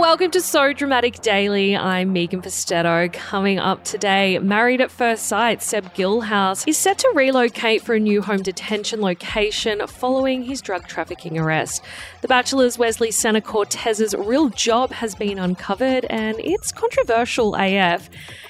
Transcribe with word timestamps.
Welcome 0.00 0.30
to 0.30 0.40
So 0.40 0.72
Dramatic 0.72 1.20
Daily. 1.20 1.76
I'm 1.76 2.14
Megan 2.14 2.40
Pustetto. 2.40 3.12
Coming 3.12 3.58
up 3.58 3.84
today, 3.84 4.38
Married 4.38 4.80
at 4.80 4.90
First 4.90 5.26
Sight, 5.26 5.62
Seb 5.62 5.92
Guilhaus 5.92 6.66
is 6.66 6.78
set 6.78 6.96
to 7.00 7.12
relocate 7.14 7.82
for 7.82 7.94
a 7.94 8.00
new 8.00 8.22
home 8.22 8.40
detention 8.42 9.02
location 9.02 9.86
following 9.86 10.44
his 10.44 10.62
drug 10.62 10.88
trafficking 10.88 11.38
arrest. 11.38 11.84
The 12.22 12.28
Bachelor's 12.28 12.78
Wesley 12.78 13.10
Senna 13.10 13.42
Cortes's 13.42 14.14
real 14.14 14.48
job 14.48 14.90
has 14.90 15.14
been 15.14 15.38
uncovered 15.38 16.06
and 16.06 16.38
it's 16.40 16.72
controversial 16.72 17.54
AF. 17.54 18.08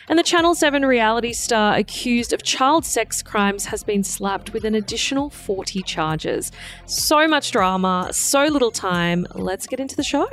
And 0.09 0.17
the 0.17 0.23
Channel 0.23 0.55
7 0.55 0.87
reality 0.87 1.33
star 1.33 1.77
accused 1.77 2.33
of 2.33 2.45
child 2.45 2.85
sex 2.85 3.25
crimes 3.25 3.65
has 3.67 3.83
been 3.83 4.05
slapped 4.05 4.53
with 4.53 4.65
an 4.65 4.77
additional 4.77 5.30
40 5.30 5.83
charges. 5.83 6.53
So 6.87 7.27
much 7.27 7.51
drama, 7.51 8.11
so 8.13 8.45
little 8.45 8.71
time. 8.71 9.27
Let's 9.35 9.67
get 9.67 9.80
into 9.80 9.97
the 9.97 10.05
show. 10.05 10.29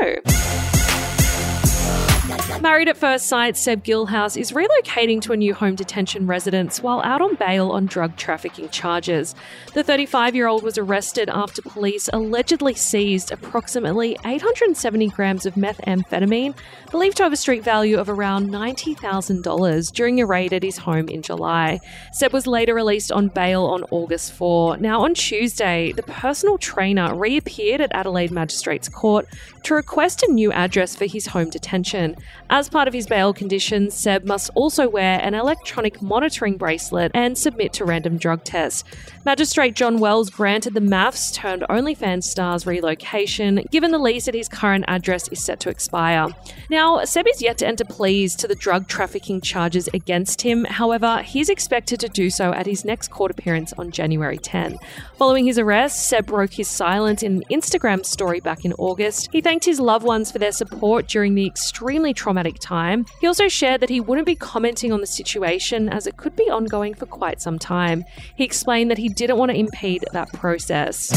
Married 2.61 2.87
at 2.87 2.97
First 2.97 3.27
Sight, 3.27 3.55
Seb 3.55 3.83
Guilhaus 3.83 4.35
is 4.35 4.52
relocating 4.52 5.22
to 5.22 5.33
a 5.33 5.38
new 5.38 5.53
home 5.53 5.75
detention 5.75 6.25
residence 6.25 6.81
while 6.81 7.02
out 7.02 7.22
on 7.22 7.35
bail 7.35 7.69
on 7.72 7.85
drug 7.85 8.16
trafficking 8.16 8.69
charges. 8.69 9.35
The 9.73 9.83
35 9.83 10.33
year 10.33 10.47
old 10.47 10.63
was 10.63 10.77
arrested 10.77 11.30
after 11.30 11.61
police 11.61 12.09
allegedly 12.11 12.73
seized 12.73 13.31
approximately 13.31 14.17
870 14.25 15.09
grams 15.09 15.45
of 15.45 15.53
methamphetamine, 15.53 16.55
believed 16.89 17.17
to 17.17 17.23
have 17.23 17.33
a 17.33 17.38
street 17.38 17.63
value 17.63 17.99
of 17.99 18.09
around 18.09 18.50
$90,000, 18.50 19.91
during 19.94 20.19
a 20.19 20.25
raid 20.25 20.52
at 20.52 20.63
his 20.63 20.77
home 20.77 21.09
in 21.09 21.22
July. 21.22 21.79
Seb 22.13 22.33
was 22.33 22.47
later 22.47 22.73
released 22.73 23.11
on 23.11 23.27
bail 23.27 23.66
on 23.66 23.83
August 23.91 24.33
4. 24.33 24.77
Now, 24.77 25.03
on 25.03 25.13
Tuesday, 25.13 25.91
the 25.91 26.03
personal 26.03 26.57
trainer 26.57 27.13
reappeared 27.13 27.81
at 27.81 27.94
Adelaide 27.94 28.31
Magistrates 28.31 28.89
Court 28.89 29.27
to 29.63 29.75
request 29.75 30.23
a 30.23 30.31
new 30.31 30.52
address 30.53 30.95
for 30.95 31.05
his 31.05 31.27
home 31.27 31.50
detention. 31.50 32.16
As 32.49 32.69
part 32.69 32.88
of 32.88 32.93
his 32.93 33.07
bail 33.07 33.33
conditions, 33.33 33.93
Seb 33.93 34.23
must 34.23 34.49
also 34.55 34.88
wear 34.88 35.19
an 35.21 35.33
electronic 35.33 36.02
monitoring 36.02 36.57
bracelet 36.57 37.11
and 37.13 37.38
submit 37.38 37.73
to 37.73 37.85
random 37.85 38.17
drug 38.17 38.44
tests. 38.44 38.83
Magistrate 39.25 39.75
John 39.75 39.99
Wells 39.99 40.29
granted 40.29 40.73
the 40.73 40.79
MAFS 40.79 41.33
turned 41.33 41.63
OnlyFans 41.69 42.23
star's 42.23 42.66
relocation, 42.66 43.66
given 43.69 43.91
the 43.91 43.99
lease 43.99 44.29
at 44.29 44.33
his 44.33 44.47
current 44.47 44.85
address 44.88 45.27
is 45.27 45.44
set 45.44 45.59
to 45.59 45.69
expire. 45.69 46.29
Now, 46.69 47.03
Seb 47.03 47.27
is 47.27 47.41
yet 47.41 47.57
to 47.57 47.67
enter 47.67 47.83
pleas 47.83 48.35
to 48.38 48.47
the 48.47 48.55
drug 48.55 48.88
trafficking 48.88 49.41
charges 49.41 49.89
against 49.94 50.41
him. 50.44 50.63
However, 50.63 51.22
he's 51.23 51.49
expected 51.49 51.99
to 51.99 52.07
do 52.07 52.29
so 52.29 52.53
at 52.53 52.66
his 52.66 52.85
next 52.85 53.09
court 53.09 53.31
appearance 53.31 53.73
on 53.73 53.91
January 53.91 54.38
10. 54.38 54.77
Following 55.17 55.45
his 55.45 55.59
arrest, 55.59 56.07
Seb 56.07 56.27
broke 56.27 56.53
his 56.53 56.69
silence 56.69 57.23
in 57.23 57.38
an 57.38 57.44
Instagram 57.51 58.05
story 58.05 58.39
back 58.39 58.63
in 58.63 58.72
August. 58.73 59.29
He 59.33 59.41
thanked 59.41 59.66
his 59.66 59.79
loved 59.79 60.05
ones 60.05 60.31
for 60.31 60.39
their 60.39 60.51
support 60.53 61.07
during 61.07 61.35
the 61.35 61.45
extremely 61.45 62.13
traumatic 62.28 62.59
time. 62.59 63.06
He 63.22 63.28
also 63.28 63.47
shared 63.47 63.80
that 63.80 63.89
he 63.89 64.02
wouldn't 64.02 64.25
be 64.25 64.36
commenting 64.36 64.92
on 64.92 65.00
the 65.00 65.08
situation 65.08 65.88
as 65.88 66.06
it 66.06 66.17
could 66.17 66.36
be 66.36 66.44
ongoing 66.44 66.94
for 66.94 67.06
quite 67.06 67.39
some 67.42 67.57
time. 67.57 68.03
He 68.35 68.44
explained 68.44 68.91
that 68.91 68.97
he 68.97 69.07
didn't 69.07 69.38
want 69.38 69.51
to 69.51 69.57
impede 69.57 70.03
that 70.12 70.34
process. 70.34 71.09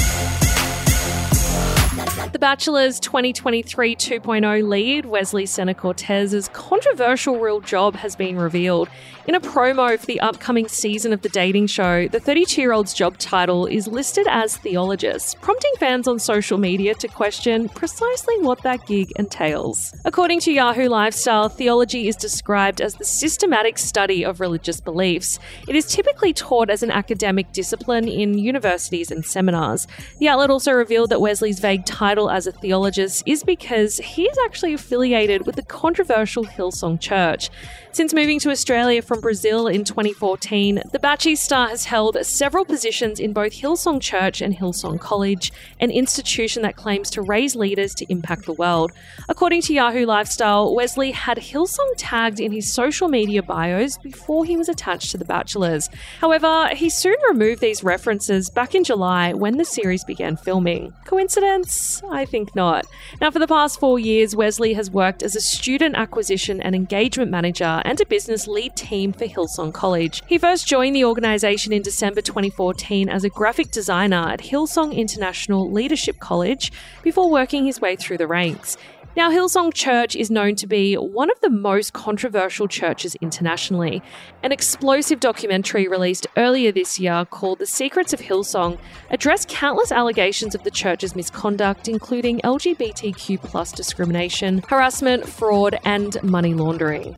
The 2.33 2.39
Bachelor's 2.39 3.01
2023 3.01 3.97
2.0 3.97 4.69
lead, 4.69 5.05
Wesley 5.07 5.47
Senna 5.47 5.75
Cortes's 5.75 6.49
controversial 6.51 7.41
real 7.41 7.61
job 7.61 7.97
has 7.97 8.15
been 8.15 8.39
revealed. 8.39 8.89
In 9.27 9.35
a 9.35 9.41
promo 9.41 9.99
for 9.99 10.07
the 10.07 10.21
upcoming 10.21 10.69
season 10.69 11.13
of 11.13 11.23
the 11.23 11.29
dating 11.29 11.67
show, 11.67 12.07
the 12.07 12.21
32 12.21 12.61
year 12.61 12.73
old's 12.73 12.95
job 12.95 13.19
title 13.19 13.67
is 13.67 13.89
listed 13.89 14.29
as 14.29 14.57
theologist, 14.57 15.41
prompting 15.41 15.73
fans 15.81 16.07
on 16.07 16.21
social 16.21 16.57
media 16.57 16.95
to 16.95 17.09
question 17.09 17.69
precisely 17.69 18.39
what 18.39 18.63
that 18.63 18.87
gig 18.87 19.11
entails. 19.17 19.93
According 20.05 20.39
to 20.41 20.53
Yahoo 20.53 20.89
Lifestyle, 20.89 21.49
theology 21.49 22.07
is 22.07 22.15
described 22.15 22.81
as 22.81 22.95
the 22.95 23.05
systematic 23.05 23.77
study 23.77 24.25
of 24.25 24.39
religious 24.39 24.81
beliefs. 24.81 25.41
It 25.67 25.75
is 25.75 25.87
typically 25.87 26.33
taught 26.33 26.71
as 26.71 26.85
an 26.85 26.93
academic 26.93 27.53
discipline 27.53 28.07
in 28.07 28.39
universities 28.39 29.11
and 29.11 29.27
seminars. 29.27 29.89
The 30.21 30.29
outlet 30.29 30.51
also 30.51 30.71
revealed 30.71 31.11
that 31.11 31.21
Wesley's 31.21 31.59
vague 31.59 31.85
title 31.85 32.20
as 32.29 32.47
a 32.47 32.53
theologist 32.53 33.23
is 33.25 33.45
because 33.45 33.99
he 33.99 34.25
is 34.25 34.37
actually 34.45 34.75
affiliated 34.75 35.47
with 35.47 35.57
the 35.57 35.63
controversial 35.63 36.45
Hillsong 36.45 37.01
Church. 37.01 37.49
Since 37.93 38.15
moving 38.15 38.39
to 38.41 38.51
Australia 38.51 39.03
from 39.03 39.21
Brazil 39.21 39.67
in 39.67 39.85
2014, 39.85 40.83
the 40.93 40.99
Batchy 40.99 41.37
star 41.37 41.69
has 41.69 41.87
held 41.87 42.17
several 42.25 42.65
positions 42.65 43.19
in 43.19 43.33
both 43.33 43.53
Hillsong 43.53 44.01
Church 44.01 44.41
and 44.41 44.57
Hillsong 44.57 45.01
College, 45.01 45.53
an 45.81 45.91
institution 45.91 46.63
that 46.63 46.77
claims 46.77 47.11
to 47.11 47.23
raise 47.23 47.57
leaders 47.57 47.95
to 47.95 48.07
impact 48.13 48.47
the 48.47 48.53
world. 48.53 48.93
According 49.29 49.63
to 49.63 49.75
Yahoo 49.75 50.07
Lifestyle, 50.07 50.75
Wesley 50.75 51.11
had 51.13 51.39
Hillsong 51.39 51.95
tagged 51.97 52.41
in 52.41 52.53
his 52.53 52.73
social 52.73 53.09
media 53.09 53.43
bios 53.43 53.99
before 53.99 54.45
he 54.45 54.57
was 54.57 54.69
attached 54.69 55.11
to 55.13 55.19
The 55.19 55.25
Bachelors. 55.25 55.89
However, 56.21 56.69
he 56.75 56.91
soon 56.91 57.17
removed 57.29 57.61
these 57.61 57.83
references 57.83 58.51
back 58.51 58.75
in 58.75 58.85
July 58.85 59.33
when 59.33 59.57
the 59.57 59.65
series 59.65 60.05
began 60.05 60.37
filming. 60.37 60.93
Coincidence? 61.05 62.03
I 62.13 62.25
think 62.25 62.55
not. 62.55 62.87
Now, 63.21 63.31
for 63.31 63.39
the 63.39 63.47
past 63.47 63.79
four 63.79 63.99
years, 63.99 64.35
Wesley 64.35 64.75
has 64.75 64.91
worked 64.91 65.23
as 65.23 65.37
a 65.37 65.41
student 65.41 65.97
acquisition 65.97 66.61
and 66.61 66.75
engagement 66.75 67.31
manager 67.31 67.83
and 67.85 68.01
a 68.01 68.07
business 68.07 68.47
lead 68.47 68.77
team 68.77 69.13
for 69.13 69.27
Hillsong 69.27 69.73
College. 69.73 70.23
He 70.27 70.39
first 70.39 70.67
joined 70.67 70.97
the 70.97 71.05
organisation 71.05 71.73
in 71.73 71.83
December 71.83 72.21
2014 72.21 73.09
as 73.09 73.25
a 73.25 73.29
graphic 73.29 73.71
designer 73.71 74.29
at 74.29 74.41
Hillsong 74.41 74.95
International 74.95 75.71
Leadership 75.71 76.19
College 76.19 76.73
before 77.03 77.31
working 77.31 77.65
his 77.65 77.81
way 77.81 77.97
through 77.97 78.19
the 78.19 78.27
ranks. 78.27 78.77
Now, 79.21 79.31
Hillsong 79.31 79.75
Church 79.75 80.17
is 80.17 80.31
known 80.31 80.55
to 80.55 80.67
be 80.67 80.95
one 80.95 81.31
of 81.31 81.39
the 81.43 81.51
most 81.51 81.93
controversial 81.93 82.67
churches 82.67 83.17
internationally. 83.17 84.03
An 84.43 84.51
explosive 84.51 85.21
documentary 85.21 85.87
released 85.89 86.27
earlier 86.39 86.73
this 86.73 86.99
year 86.99 87.27
called 87.27 87.59
The 87.59 87.67
Secrets 87.67 88.15
of 88.15 88.21
Hillsong 88.21 88.79
addressed 89.11 89.49
countless 89.49 89.93
allegations 89.93 90.55
of 90.55 90.63
the 90.63 90.71
church's 90.71 91.15
misconduct, 91.15 91.87
including 91.87 92.41
LGBTQ 92.45 93.77
discrimination, 93.77 94.65
harassment, 94.67 95.29
fraud, 95.29 95.79
and 95.85 96.17
money 96.23 96.55
laundering. 96.55 97.15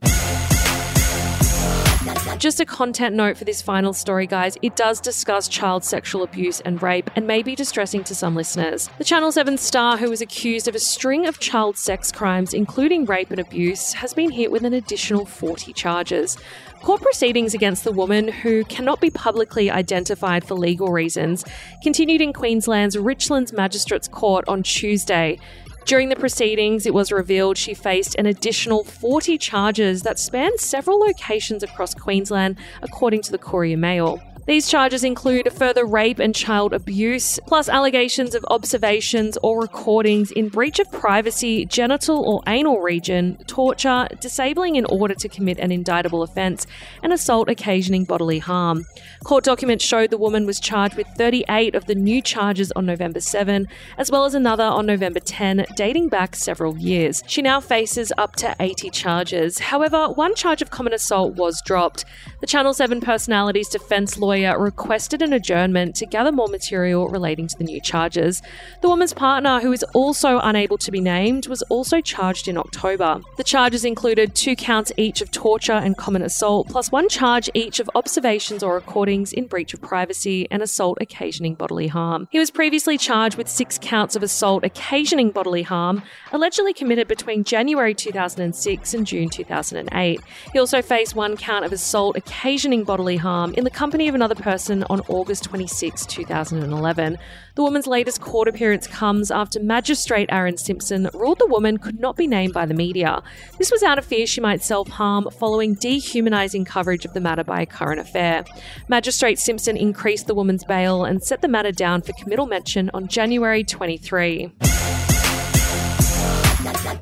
Just 2.38 2.58
a 2.60 2.64
content 2.64 3.14
note 3.14 3.36
for 3.36 3.44
this 3.44 3.62
final 3.62 3.92
story, 3.92 4.26
guys. 4.26 4.56
It 4.62 4.74
does 4.74 5.00
discuss 5.00 5.46
child 5.46 5.84
sexual 5.84 6.24
abuse 6.24 6.60
and 6.60 6.82
rape 6.82 7.08
and 7.14 7.26
may 7.26 7.42
be 7.42 7.54
distressing 7.54 8.02
to 8.04 8.14
some 8.14 8.34
listeners. 8.34 8.88
The 8.98 9.04
Channel 9.04 9.30
7 9.30 9.56
star, 9.58 9.96
who 9.96 10.10
was 10.10 10.20
accused 10.20 10.66
of 10.66 10.74
a 10.74 10.80
string 10.80 11.26
of 11.26 11.38
child 11.38 11.76
sex 11.76 12.10
crimes, 12.10 12.52
including 12.52 13.04
rape 13.04 13.30
and 13.30 13.38
abuse, 13.38 13.92
has 13.92 14.12
been 14.12 14.30
hit 14.30 14.50
with 14.50 14.64
an 14.64 14.74
additional 14.74 15.24
40 15.24 15.72
charges. 15.72 16.36
Court 16.82 17.00
proceedings 17.00 17.54
against 17.54 17.84
the 17.84 17.92
woman, 17.92 18.26
who 18.26 18.64
cannot 18.64 19.00
be 19.00 19.10
publicly 19.10 19.70
identified 19.70 20.42
for 20.42 20.54
legal 20.54 20.88
reasons, 20.88 21.44
continued 21.80 22.20
in 22.20 22.32
Queensland's 22.32 22.96
Richlands 22.96 23.52
Magistrates 23.52 24.08
Court 24.08 24.44
on 24.48 24.64
Tuesday. 24.64 25.38
During 25.84 26.08
the 26.08 26.16
proceedings, 26.16 26.86
it 26.86 26.94
was 26.94 27.10
revealed 27.10 27.58
she 27.58 27.74
faced 27.74 28.14
an 28.14 28.26
additional 28.26 28.84
40 28.84 29.36
charges 29.36 30.02
that 30.02 30.18
spanned 30.18 30.60
several 30.60 30.98
locations 30.98 31.62
across 31.62 31.92
Queensland, 31.92 32.56
according 32.82 33.22
to 33.22 33.32
the 33.32 33.38
Courier 33.38 33.76
Mail. 33.76 34.22
These 34.44 34.68
charges 34.68 35.04
include 35.04 35.52
further 35.52 35.84
rape 35.84 36.18
and 36.18 36.34
child 36.34 36.72
abuse, 36.72 37.38
plus 37.46 37.68
allegations 37.68 38.34
of 38.34 38.44
observations 38.50 39.38
or 39.40 39.60
recordings 39.60 40.32
in 40.32 40.48
breach 40.48 40.80
of 40.80 40.90
privacy, 40.90 41.64
genital 41.64 42.28
or 42.28 42.42
anal 42.48 42.80
region, 42.80 43.38
torture, 43.46 44.08
disabling 44.20 44.74
in 44.74 44.84
order 44.86 45.14
to 45.14 45.28
commit 45.28 45.60
an 45.60 45.70
indictable 45.70 46.24
offence, 46.24 46.66
and 47.04 47.12
assault 47.12 47.48
occasioning 47.48 48.02
bodily 48.02 48.40
harm. 48.40 48.84
Court 49.22 49.44
documents 49.44 49.84
showed 49.84 50.10
the 50.10 50.18
woman 50.18 50.44
was 50.44 50.58
charged 50.58 50.96
with 50.96 51.06
38 51.16 51.76
of 51.76 51.86
the 51.86 51.94
new 51.94 52.20
charges 52.20 52.72
on 52.72 52.84
November 52.84 53.20
7, 53.20 53.68
as 53.96 54.10
well 54.10 54.24
as 54.24 54.34
another 54.34 54.64
on 54.64 54.86
November 54.86 55.20
10, 55.20 55.66
dating 55.76 56.08
back 56.08 56.34
several 56.34 56.76
years. 56.78 57.22
She 57.28 57.42
now 57.42 57.60
faces 57.60 58.12
up 58.18 58.34
to 58.36 58.56
80 58.58 58.90
charges. 58.90 59.60
However, 59.60 60.08
one 60.08 60.34
charge 60.34 60.62
of 60.62 60.70
common 60.70 60.94
assault 60.94 61.36
was 61.36 61.62
dropped. 61.64 62.04
The 62.40 62.48
Channel 62.48 62.74
7 62.74 63.00
personality's 63.00 63.68
defence 63.68 64.18
lawyer 64.18 64.31
lawyer 64.32 64.58
requested 64.58 65.20
an 65.20 65.34
adjournment 65.34 65.94
to 65.94 66.06
gather 66.06 66.32
more 66.32 66.48
material 66.48 67.06
relating 67.08 67.46
to 67.46 67.58
the 67.58 67.64
new 67.64 67.78
charges. 67.82 68.40
The 68.80 68.88
woman's 68.88 69.12
partner, 69.12 69.60
who 69.60 69.72
is 69.72 69.82
also 69.92 70.38
unable 70.38 70.78
to 70.78 70.90
be 70.90 71.02
named, 71.02 71.48
was 71.48 71.60
also 71.68 72.00
charged 72.00 72.48
in 72.48 72.56
October. 72.56 73.20
The 73.36 73.44
charges 73.44 73.84
included 73.84 74.34
two 74.34 74.56
counts 74.56 74.90
each 74.96 75.20
of 75.20 75.30
torture 75.30 75.72
and 75.72 75.98
common 75.98 76.22
assault, 76.22 76.68
plus 76.68 76.90
one 76.90 77.10
charge 77.10 77.50
each 77.52 77.78
of 77.78 77.90
observations 77.94 78.62
or 78.62 78.74
recordings 78.74 79.34
in 79.34 79.48
breach 79.48 79.74
of 79.74 79.82
privacy 79.82 80.48
and 80.50 80.62
assault 80.62 80.96
occasioning 81.02 81.54
bodily 81.54 81.88
harm. 81.88 82.26
He 82.30 82.38
was 82.38 82.50
previously 82.50 82.96
charged 82.96 83.36
with 83.36 83.48
six 83.48 83.78
counts 83.82 84.16
of 84.16 84.22
assault 84.22 84.64
occasioning 84.64 85.30
bodily 85.32 85.62
harm, 85.62 86.02
allegedly 86.32 86.72
committed 86.72 87.06
between 87.06 87.44
January 87.44 87.94
2006 87.94 88.94
and 88.94 89.06
June 89.06 89.28
2008. 89.28 90.20
He 90.54 90.58
also 90.58 90.80
faced 90.80 91.14
one 91.14 91.36
count 91.36 91.66
of 91.66 91.72
assault 91.72 92.16
occasioning 92.16 92.84
bodily 92.84 93.18
harm 93.18 93.52
in 93.54 93.64
the 93.64 93.70
company 93.70 94.08
of 94.08 94.14
another 94.22 94.40
person 94.40 94.84
on 94.84 95.00
August 95.08 95.42
26, 95.42 96.06
2011. 96.06 97.18
The 97.56 97.62
woman's 97.62 97.88
latest 97.88 98.20
court 98.20 98.46
appearance 98.46 98.86
comes 98.86 99.32
after 99.32 99.58
Magistrate 99.58 100.28
Aaron 100.30 100.56
Simpson 100.56 101.10
ruled 101.12 101.40
the 101.40 101.48
woman 101.48 101.76
could 101.76 101.98
not 101.98 102.16
be 102.16 102.28
named 102.28 102.52
by 102.52 102.64
the 102.64 102.72
media. 102.72 103.20
This 103.58 103.72
was 103.72 103.82
out 103.82 103.98
of 103.98 104.04
fear 104.04 104.24
she 104.28 104.40
might 104.40 104.62
self 104.62 104.86
harm 104.86 105.26
following 105.40 105.74
dehumanising 105.74 106.66
coverage 106.66 107.04
of 107.04 107.14
the 107.14 107.20
matter 107.20 107.42
by 107.42 107.62
a 107.62 107.66
current 107.66 107.98
affair. 107.98 108.44
Magistrate 108.86 109.40
Simpson 109.40 109.76
increased 109.76 110.28
the 110.28 110.36
woman's 110.36 110.62
bail 110.62 111.04
and 111.04 111.20
set 111.20 111.42
the 111.42 111.48
matter 111.48 111.72
down 111.72 112.00
for 112.00 112.12
committal 112.12 112.46
mention 112.46 112.92
on 112.94 113.08
January 113.08 113.64
23. 113.64 114.52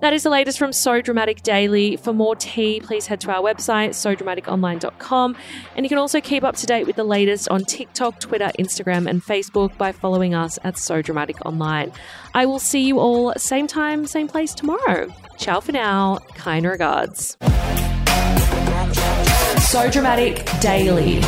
That 0.00 0.14
is 0.14 0.22
the 0.22 0.30
latest 0.30 0.58
from 0.58 0.72
So 0.72 1.02
Dramatic 1.02 1.42
Daily. 1.42 1.96
For 1.96 2.12
more 2.12 2.34
tea, 2.34 2.80
please 2.80 3.06
head 3.06 3.20
to 3.20 3.30
our 3.30 3.42
website, 3.42 3.90
sodramaticonline.com. 3.90 5.36
And 5.76 5.84
you 5.84 5.90
can 5.90 5.98
also 5.98 6.20
keep 6.20 6.42
up 6.42 6.56
to 6.56 6.66
date 6.66 6.86
with 6.86 6.96
the 6.96 7.04
latest 7.04 7.48
on 7.50 7.64
TikTok, 7.64 8.18
Twitter, 8.18 8.50
Instagram, 8.58 9.08
and 9.08 9.22
Facebook 9.22 9.76
by 9.76 9.92
following 9.92 10.34
us 10.34 10.58
at 10.64 10.78
So 10.78 11.02
Dramatic 11.02 11.44
Online. 11.44 11.92
I 12.34 12.46
will 12.46 12.58
see 12.58 12.80
you 12.80 12.98
all 12.98 13.34
same 13.36 13.66
time, 13.66 14.06
same 14.06 14.26
place 14.26 14.54
tomorrow. 14.54 15.12
Ciao 15.36 15.60
for 15.60 15.72
now. 15.72 16.18
Kind 16.34 16.64
regards. 16.64 17.36
So 19.70 19.90
Dramatic 19.90 20.44
Daily. 20.60 21.20